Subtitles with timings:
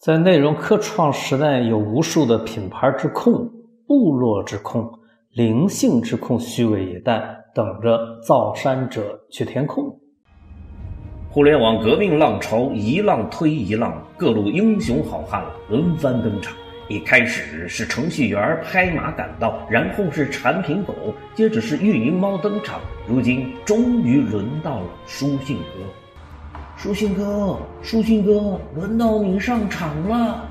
[0.00, 3.50] 在内容科创时代，有无数的品牌之控、
[3.86, 4.90] 部落之控、
[5.32, 7.22] 灵性之控，虚伪以待，
[7.54, 9.94] 等着造山者去填空。
[11.28, 16.56] 互联网革命浪潮一浪推一浪，各路英雄好汉轮番登场。
[16.88, 20.94] 一开始是程序员拍马赶到，然后是产品狗，
[21.34, 25.99] 接着是运营猫登场，如今终于轮到了书信哥。
[26.82, 30.48] 书信哥，书信哥，轮到你上场了。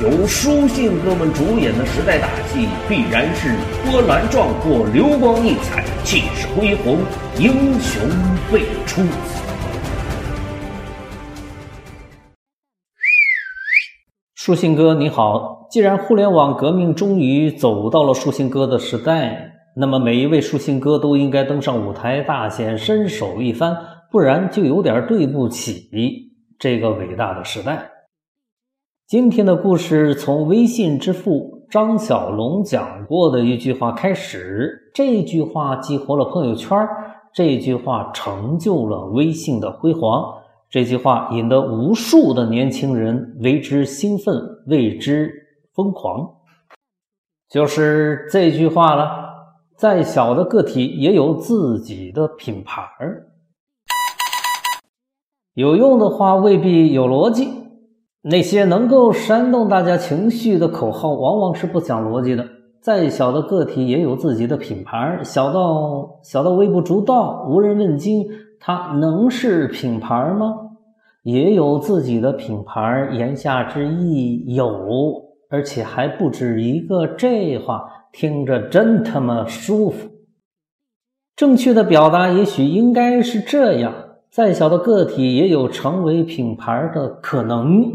[0.00, 6.98] 由书信哥们主演的时代大戏，必然是波澜壮阔、流光溢彩、气势恢宏、
[7.36, 8.00] 英雄
[8.52, 9.02] 辈出。
[14.36, 19.56] 书信哥你好，既然互联网革命终于走到了书信哥的时代。
[19.76, 23.76] 那么每一位书信哥都应该登上舞台，大显身手一番，
[24.10, 25.88] 不然就有点对不起
[26.58, 27.88] 这个伟大的时代。
[29.06, 36.76] 今天的故事从微信之父张小龙讲过的一句话开始，这句话激活了朋友圈，
[37.32, 40.34] 这句话成就了微信的辉煌，
[40.68, 44.34] 这句话引得无数的年轻人为之兴奋，
[44.66, 45.32] 为之
[45.74, 46.28] 疯狂，
[47.48, 49.29] 就是这句话了。
[49.80, 53.28] 再小的个体也有自己的品牌儿，
[55.54, 57.48] 有用的话未必有逻辑。
[58.20, 62.46] 那些能够煽动大家情绪的口号，往往是不讲逻辑的。
[62.82, 68.28] 再小的个体也有自己的品牌儿，小到小到微不足道、无人问津，
[68.60, 70.56] 它能是品牌吗？
[71.22, 73.16] 也有自己的品牌儿。
[73.16, 74.68] 言下之意有，
[75.48, 77.06] 而且还不止一个。
[77.06, 77.96] 这话。
[78.12, 80.08] 听着真他妈舒服。
[81.36, 83.94] 正确的表达也许应该是这样：
[84.30, 87.90] 再小的个体也有成为品牌的可能，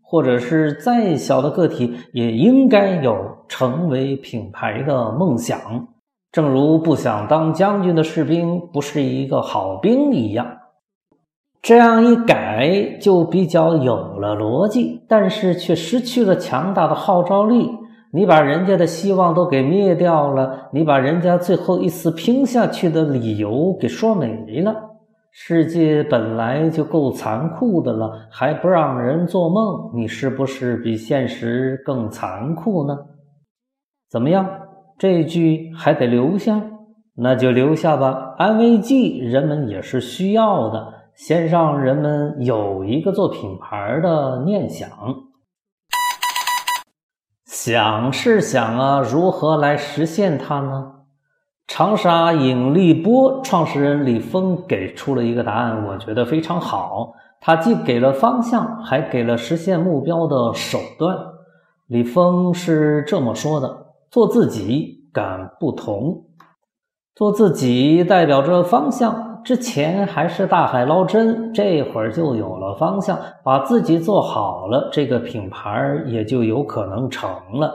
[0.00, 3.14] 或者是再小的个体也应该有
[3.46, 5.88] 成为品牌的梦想。
[6.32, 10.58] 正如不想当将军的士兵不是一个好兵一样。
[11.60, 17.70] 这样一改，就比较有了逻辑，但是却失去了强大的号召力。
[18.12, 24.74] 你把人家的希望都给灭掉了，你把人家最后一丝拼下去的理由给说没了。
[25.30, 32.96] 世界本来就够残酷的了，还不让人做梦，你是不是比现实更残酷呢？
[34.10, 34.48] 怎么样？
[34.98, 36.60] 这句还得留下？
[37.14, 44.88] 那就留下吧，安慰剂人们也是需要的，先让人们有一个做品牌的念想。
[47.68, 50.92] 想是想啊，如何来实现它呢？
[51.66, 57.12] 长沙引力波创始人李峰给出了一个答案，我觉得非常好。
[57.42, 61.14] 他既给了方向，还给了实现目标的手段。
[61.88, 66.22] 李峰是这么说的：“做自己，敢不同。
[67.14, 77.72] 做自己代表着方向。”之前还是大海捞针，这会儿就有了方向，把自己做好了，这个品牌也就有可能成了。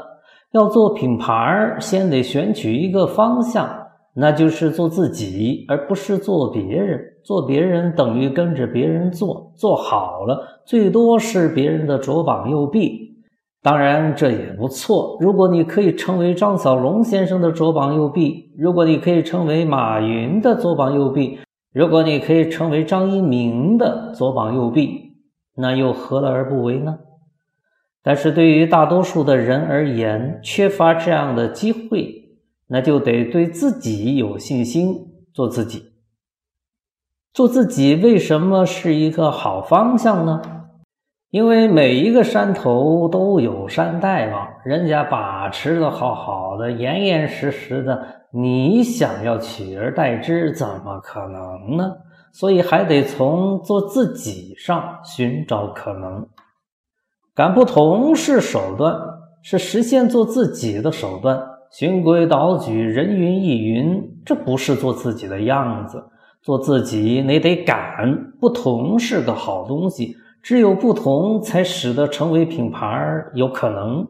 [0.52, 3.68] 要做品牌，先得选取一个方向，
[4.14, 7.00] 那就是做自己，而不是做别人。
[7.24, 13.16] 做别人等于跟着别人做，做好了最多是别人的左膀右臂。
[13.64, 15.18] 当然这也不错。
[15.20, 21.40] 如果你可以成为张小龙先生的左膀右臂，如果你可以成为马云的左膀右臂。
[21.74, 25.18] 如果你可以成为张一鸣的左膀右臂，
[25.56, 27.00] 那又何乐而不为呢？
[28.04, 35.94] 但是对于大多数的人而言，缺乏这样的机会，那就得对自己有信心，做自己。
[37.34, 40.63] 做自己为什么是一个好方向呢？
[41.34, 48.06] 因为每一个山头都有山大王，人家把持的好好的，严严实实的。
[48.32, 51.92] 你想要取而代之，怎么可能呢？
[52.34, 56.28] 所以还得从做自己上寻找可能。
[57.34, 58.96] 敢不同是手段，
[59.42, 61.42] 是实现做自己的手段。
[61.72, 66.04] 循规蹈矩，人云亦云，这不是做自己的样子。
[66.44, 68.34] 做自己，你得敢。
[68.40, 74.06] 不同是个好东西，只有不同，才使得成为品牌有可能。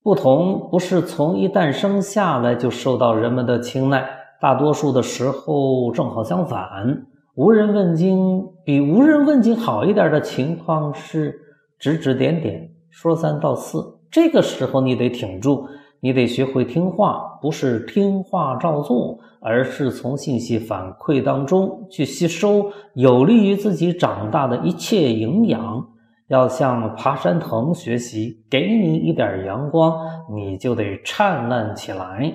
[0.00, 4.08] 不同不是从一诞生下来就受到人们的青睐，
[4.40, 7.04] 大多数的时候正好相反，
[7.34, 8.44] 无人问津。
[8.64, 11.36] 比无人问津好一点的情况是
[11.80, 13.98] 指指点点，说三道四。
[14.08, 15.66] 这个时候你得挺住，
[16.06, 25.84] 你得学会听话，不是听话照做，而是从信息反馈当中去吸收有利于自己长大的一切营养。
[26.28, 29.98] 要向爬山藤学习，给你一点阳光，
[30.32, 32.32] 你就得灿烂起来；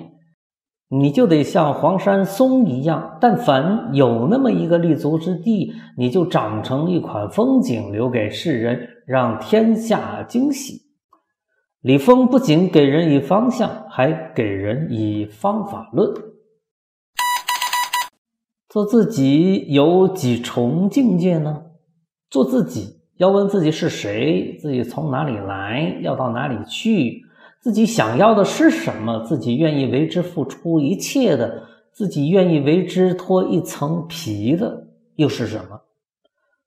[0.90, 10.91] 你就得像黄山松一样，但凡有那么一个立足之地，你就长成一款风景，留给世人，让天下惊喜。
[11.82, 16.14] 李峰不仅给人以方向，还给人以方法论。
[18.68, 21.60] 做自己有几重境界呢？
[22.30, 23.00] 做自己。
[23.16, 27.20] 要问自己是谁，自己从哪里来，要到哪里去，
[27.60, 34.86] 自己想要的是什么，自己愿意为之付出一切的，自己愿意为之脱一层皮的，
[35.16, 35.80] 又是什么？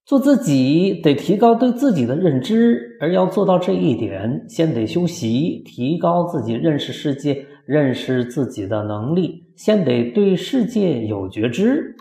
[0.05, 11.95] 做自己得提高对自己的认知，而要做到这一点，先得修习，提高自己认识世界、认识自己的能力，先得对世界有觉知。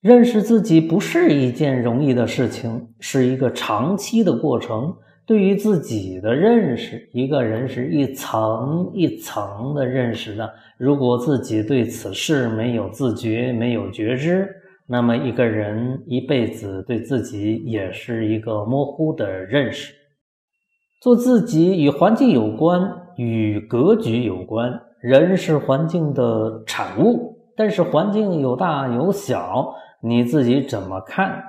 [0.00, 4.94] 认识自己不是一件容易的事情，是一个长期的过程。
[5.26, 10.50] 对于自己的认识，一个人是一层一层的认识的。
[10.78, 14.48] 如果自己对此事没有自觉、没有觉知，
[14.90, 19.92] 那么一个人一辈子对自己也是一个模糊的认识。
[21.02, 24.80] 做自己与环境有关，与格局有关。
[25.00, 29.74] 人是环境的产物，但是环境有大有小。
[30.00, 31.44] 你自己怎么看？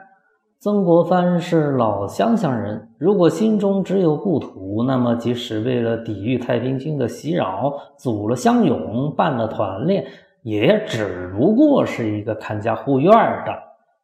[0.60, 10.06] 曾国藩是老乡乡人，如果心中只有故土，那么即使为了抵御太平军的袭扰，组了乡勇，办了团练，
[10.44, 13.12] 也只不过是一个看家护院
[13.46, 13.54] 的。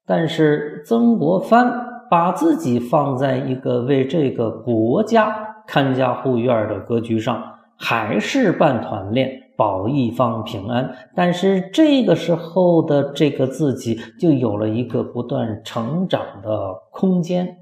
[0.06, 1.72] 但是曾国藩
[2.10, 5.36] 把自己放在一个为这个国家
[5.68, 7.44] 看家护院的格局上，
[7.78, 9.42] 还是办团练。
[9.58, 17.56] 保一方平安，但是这个时候的这个自己就有了一个不断成长的空间。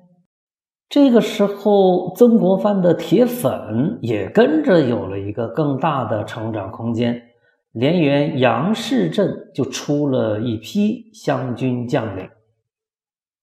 [0.89, 7.21] 这个时候，曾国藩的铁粉也跟着有了一个更大的成长空间。
[7.73, 12.29] 连元杨氏镇就出了一批湘军将领，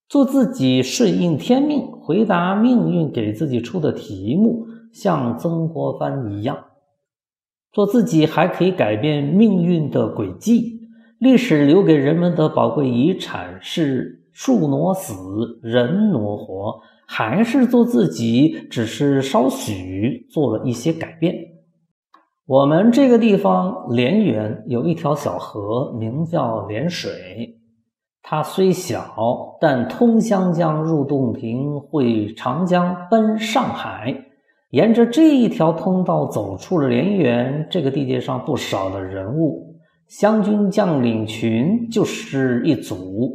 [0.07, 6.57] 做自己顺应天命，回答命运给自己出的题目，像曾国藩一样。
[7.73, 10.79] 做自己还可以改变命运的轨迹。
[11.19, 18.67] 历史留给人们的宝贵遗产是树挪死，人挪活，还是做自己？
[18.69, 21.50] 只是稍许做了一些改变。
[22.51, 27.09] 我们这个地方连源有一条小河，名叫连水。
[28.21, 34.13] 它虽小，但通湘江、入洞庭、汇长江、奔上海。
[34.71, 39.77] 沿着这一条通道走出了连源，这个地界上不少的人物，
[40.09, 43.29] 湘军将领群就是一组。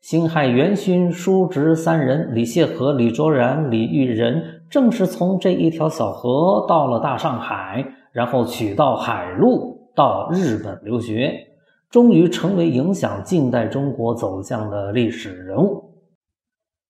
[0.00, 4.40] 辛亥元勋叔侄三人，李谢和、李卓然、李玉仁，
[4.70, 11.32] 正是从这一条小河到了大上海，然后取道海路到日本留学，
[11.90, 15.84] 终于成为影响近代中国走向的历史人物。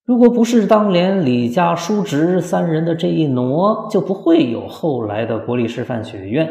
[0.04, 6.48] 如果不是当年李家叔侄三人的这一挪，就不会有后来的国立师范学院。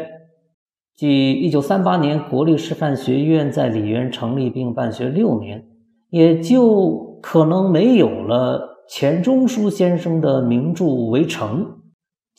[0.96, 5.64] 即一九三八年，国立师范学院在李渊成立并办学六年，
[6.08, 11.64] 也就可能没有了钱钟书先生的名著《围城》。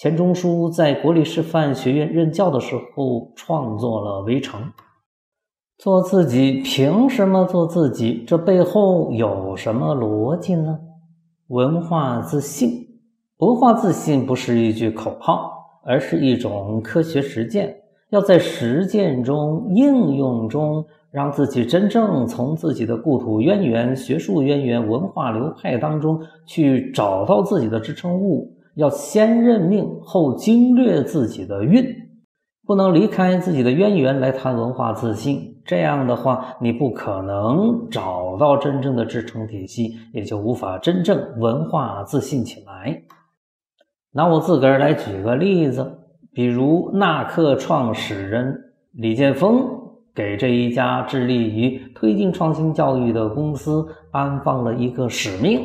[0.01, 4.59] 钱钟书在国立师范学院任教的时候创作了《围城》。
[5.77, 8.23] 做自己，凭什么做自己？
[8.25, 10.79] 这背后有什么逻辑呢？
[11.49, 12.71] 文化自信，
[13.37, 15.51] 文化自信不是一句口号，
[15.85, 17.71] 而是一种科学实践。
[18.09, 28.51] 要在实践中、应用中，让自己真正从自己的故土渊源、学术渊源、文化流派当中去找到自己的支撑物。
[28.75, 31.83] 要先认命，后经略自己的运，
[32.65, 35.61] 不能离开自己的渊源来谈文化自信。
[35.63, 43.03] 这样的话，你不可能找到真正的支撑体系，也就无法真正文化自信起来。
[44.13, 45.99] 拿我自个儿来举个例子，
[46.33, 49.63] 比如纳克创始人李建峰
[50.15, 55.61] 给这一家致力于推进创新教育的公司安放了一个使命，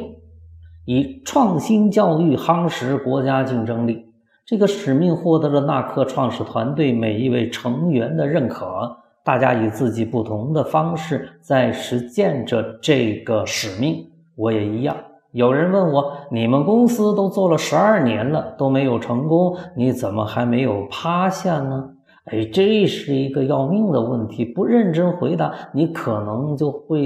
[0.87, 4.07] 以创新教育夯实国家竞争力。
[4.47, 8.97] 这个使命获得了纳克创始团队每一位成员的认可。
[9.25, 14.97] 大家以自己不同的方式在实践着这个使命，我也一样。
[15.33, 21.91] 有人问我：“你们公司都做了十二年了，都没有成功，你怎么还没有趴下呢？”
[22.31, 27.03] 哎，这是一个要命的问题，不认真回答，你可能就会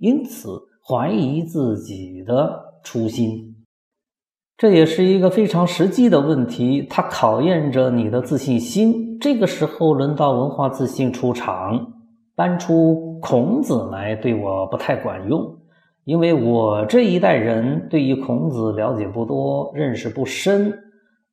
[0.00, 3.54] 因此怀疑自己的初心。
[4.56, 9.18] 这也是一个非常实际的问题，它考验着你的自信心。
[9.20, 11.92] 这个时候轮到文化自信出场，
[12.34, 15.54] 搬出孔子来对我不太管用，
[16.04, 20.72] 因为我这一代人对于孔子了解不多，认识不深。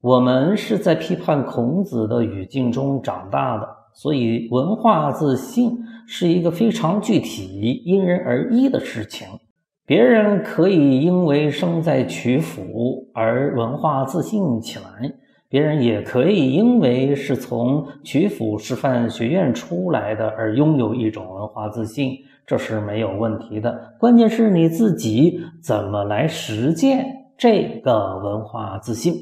[0.01, 5.71] 我们是在批判孔子的语境中长大的，所以文化自信
[6.05, 9.25] 是一个非常具体、因人而异的事情。
[9.87, 15.13] 别人可以因为生在曲阜而文化自信起来，
[15.47, 23.93] 别人也可以因为是从曲阜师范学院出来的而拥有一种文化自信，这是没有问题的。
[23.99, 27.05] 关键是你自己怎么来实践
[27.37, 29.13] 这个文化自信。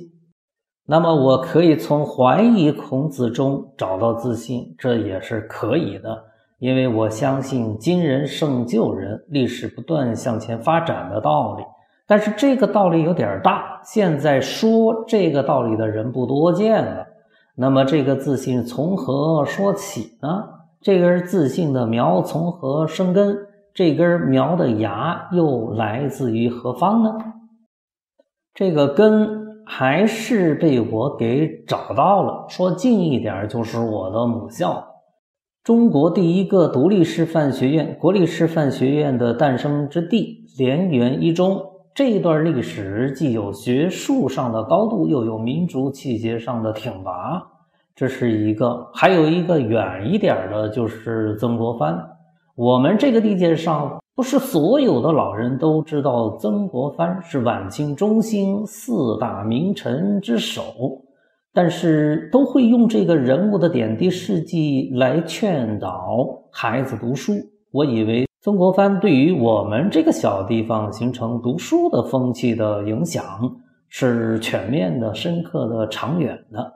[0.85, 6.23] 那么，我可以从怀疑孔子中找到自信，这也是可以的，
[6.63, 11.63] 因为我相信今人胜旧人，历史不断向前发展的道理。
[12.07, 17.05] 但是这个道理有点大，现在说这个道理的人不多见了。
[17.57, 20.45] 那么，这个自信从何说起呢？
[20.79, 23.37] 这根自信的苗从何生根？
[23.73, 27.13] 这根苗的芽又来自于何方呢？
[28.53, 29.43] 这个根。
[29.65, 32.45] 还是被我给找到了。
[32.49, 34.85] 说近一点，就是我的母校，
[35.63, 41.57] 中国第一个独立师范学院——国立师范学院的诞生之地连元一中。
[41.95, 47.41] 这一段历史既有学术上的高度，又有民族气节上的挺拔，
[47.95, 48.89] 这是一个。
[48.93, 51.97] 还有一个远一点的，就是曾国藩。
[52.55, 54.01] 我们这个地界上。
[54.15, 60.61] 不是所有的老人都知道曾国藩是晚清中兴四大名臣之首，
[61.53, 66.17] 但是都会用这个人物的点滴事迹来劝导
[66.51, 67.33] 孩子读书。
[67.71, 73.23] 我以为曾国藩对于我们这个小地方形成读书的风气的影响
[73.87, 76.73] 是全面的、深刻的、长远的。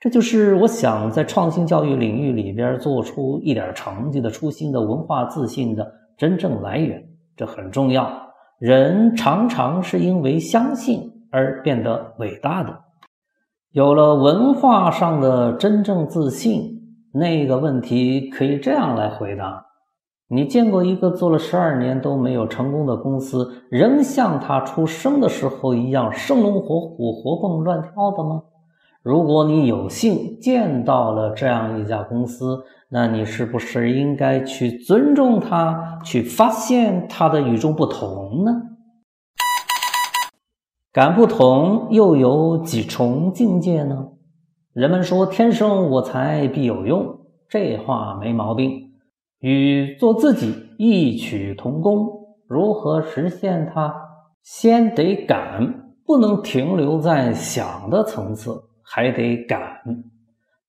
[0.00, 5.92] 这就是我想在创新教育领域里边做出一点成绩的初心的文化自信的。
[6.16, 7.02] 真正来源，
[7.36, 8.10] 这很重要。
[8.58, 12.78] 人常常是因为相信而变得伟大的。
[13.72, 16.78] 有了文化上的真正自信，
[17.14, 19.64] 那个问题可以这样来回答：
[20.28, 28.42] 你见过一个做了十二年都没有成功的公司，仍像他出生的时候一样生龙活虎、活蹦乱跳的吗？
[29.02, 38.52] 如果你有幸见到了这样一家公司，那你是不是应该去尊重它，去发现它的与众不同呢？
[40.92, 44.08] 敢不同又有几重境界呢？
[44.74, 47.18] 人们说“天生我材必有用”，
[47.48, 48.90] 这话没毛病，
[49.40, 52.06] 与做自己异曲同工。
[52.46, 53.94] 如何实现它？
[54.42, 58.64] 先得敢，不能停留在想的层次。
[58.82, 59.60] 还得敢，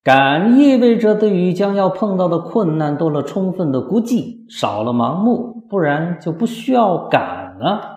[0.01, 7.92] 敢意味着对于将要碰到的困难多了充分的估计，少了盲目，不然就不需要敢了。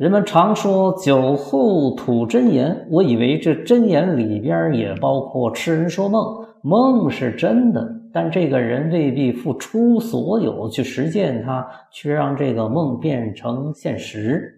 [0.00, 14.50] 人们常说酒后吐真言，我以为这真言里边也包括痴人说梦，梦是真的，但这个人未必付出所有去实践它，去让这个梦变成现实。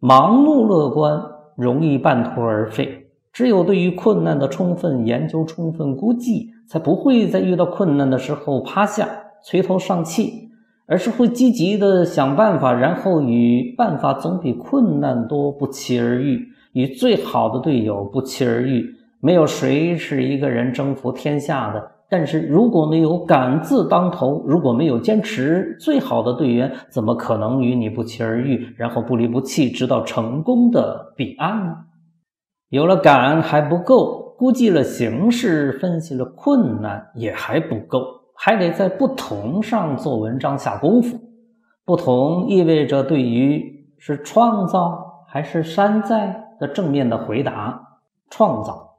[0.00, 1.22] 盲目乐观
[1.56, 3.06] 容易半途而废。
[3.32, 9.08] 只有对于困难的充分研究、充分估计，才不会在遇到困难的时候趴下、
[9.44, 10.49] 垂头丧气，
[10.90, 18.84] 而是会积极的想办法，然后与办法总比困难多不期而遇，与最好的队友不期而遇。
[19.20, 31.76] 没有谁是一个人征服天下的，但是如果没有敢字当头，如果没有坚持，最好的队员怎么可能与你不期而遇，然后不离不弃，直到成功的彼岸呢？
[32.70, 41.20] 有了感还不够，估计了形势，分析了困难也还不够，还得在不同上做文章下功夫。
[41.84, 47.98] 不同意味着对于是创造还是山寨的正面的回答。
[48.30, 48.92] 创造，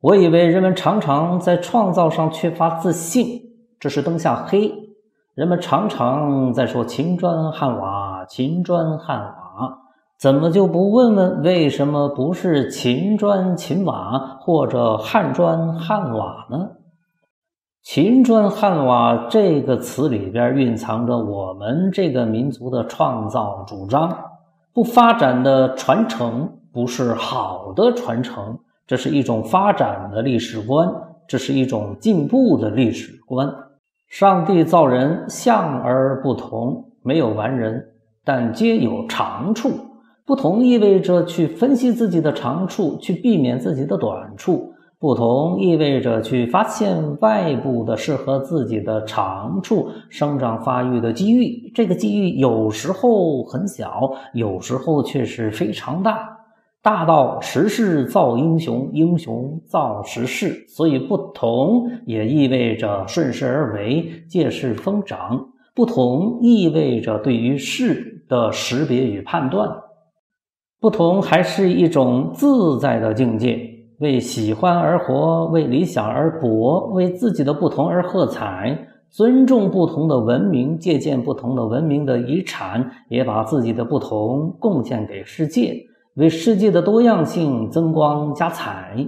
[0.00, 3.40] 我以为人们常常在创造上缺乏自信，
[3.78, 4.72] 这是灯下黑。
[5.34, 9.78] 人们常常在说秦砖汉瓦，秦砖汉瓦。
[10.18, 16.70] 怎么就不问问为什么不是秦砖秦瓦或者汉砖汉瓦呢？
[17.82, 24.14] 秦砖汉瓦这个词里边蕴藏着我们这个民族的创造主张。
[24.74, 30.92] 不发展的传承不是好的传承，这是一种发展的历史观。
[31.26, 33.50] 这是一种进步的历史观。
[34.08, 37.82] 上帝造人像而不同，没有完人，
[38.24, 39.70] 但皆有长处。
[40.26, 44.69] 不同意味着去分析自己的长处，去避免自己的短处。
[45.00, 51.72] 不同意味着去发现外部的适合自己的长处、生长发育的机遇。
[51.74, 56.28] 这个机遇有时候很小，有时候却是非常大，
[56.82, 60.66] 大到时势造英雄，英雄造时势。
[60.68, 65.46] 所以，不同也意味着顺势而为，借势疯长。
[65.74, 69.66] 不同意味着对于事的识别与判断。
[70.78, 73.69] 不同还是一种自在的境界。
[74.00, 85.76] 为喜欢而活，为理想而搏，为自己的不同而喝彩，尊重不同的文明，借鉴不同的文明的遗产，也把自己的不同贡献给世界，
[86.14, 89.06] 为世界的多样性增光加彩。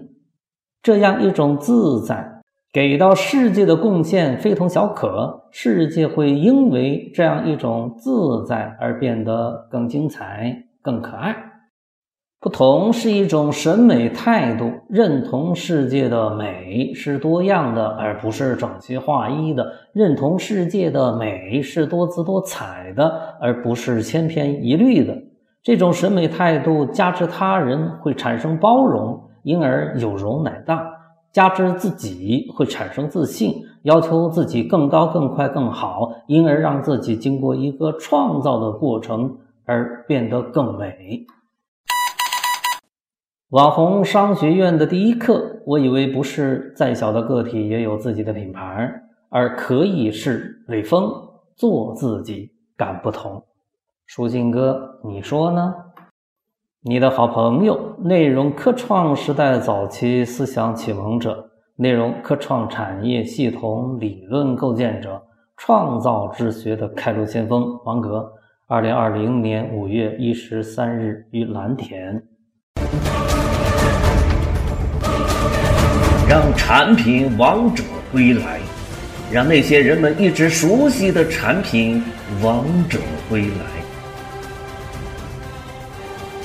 [0.82, 11.51] 这样一种自在，给到世界的贡献非同小可，世界会因为这样一种自在而变得更精彩、更可爱。
[12.42, 25.16] 不同是一种审美态度，认同世界的美是多样的，而不是整齐划一的；认同世界的美是多姿多彩的，而不是千篇一律的。
[25.62, 30.78] 这种审美态度加之他人会产生包容，因而有容乃大；
[31.30, 39.32] 加之自己会产生自信，要求自己更高、更快、更好，因而让自己经过一个创造的过程
[39.64, 41.24] 而变得更美。
[43.52, 48.90] 网红商学院的第一课，我以为不是再小的个体也有自己的品牌，
[49.28, 51.12] 而可以是雷锋
[51.54, 53.44] 做自己，敢不同。
[54.06, 55.74] 书信哥，你说呢？
[56.80, 65.22] 你的好朋友，内容科创时代早期思想启蒙者，内容科创产业系统理论构建者，
[65.58, 68.32] 创造之学的开路先锋王格。
[68.66, 72.26] 二零二零年五月一十三日于蓝田。
[76.32, 78.58] 让产品王者归来，
[79.30, 82.02] 让那些人们一直熟悉的产品
[82.40, 83.66] 王者归来。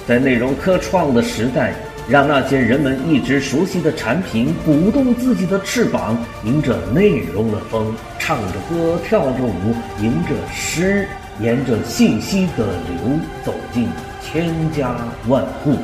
[0.06, 1.74] 在内容科创的时代，
[2.06, 11.08] 让那些人们一直熟悉的产品鼓动自己的翅膀，迎着内容的风，唱着歌，跳着舞，迎着诗，
[11.40, 13.88] 沿着信息的流，走进
[14.22, 14.98] 千家
[15.30, 15.78] 万户。